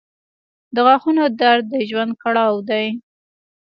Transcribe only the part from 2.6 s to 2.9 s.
دی.